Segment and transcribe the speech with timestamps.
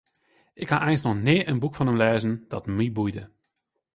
[0.63, 3.23] Ik ha eins noch nea in boek fan him lêzen dat my boeide.